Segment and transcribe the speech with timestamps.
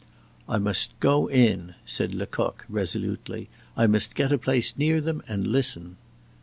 [0.49, 3.49] "I must go in," said Lecoq, resolutely.
[3.77, 5.97] "I must get a place near them, and listen."